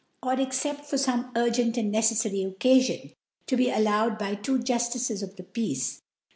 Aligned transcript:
or 0.23 0.33
except 0.39 0.83
for 0.87 0.95
f(5me 0.95 1.31
urgent 1.35 1.77
and 1.77 1.93
neceffary 1.93 2.43
Occafion, 2.57 3.13
to 3.45 3.55
be 3.55 3.69
allowed 3.69 4.17
by 4.17 4.33
two 4.33 4.57
Juftices 4.57 5.21
of 5.21 5.35
tJie 5.35 5.53
Peace) 5.53 5.89
fhall 5.89 5.95
* 5.95 5.97
Jac, 5.97 6.01
I. 6.01 6.09